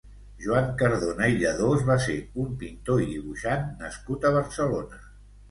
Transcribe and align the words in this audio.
Joan 0.43 0.69
Cardona 0.77 1.27
i 1.33 1.37
Lladós 1.43 1.83
va 1.89 1.97
ser 2.07 2.15
un 2.45 2.57
pintor 2.65 3.05
i 3.05 3.07
dibuixant 3.11 3.71
nascut 3.85 4.27
a 4.27 4.35
Barcelona. 4.41 5.05